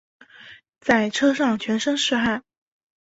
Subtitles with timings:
[0.79, 2.43] 在车上全身是汗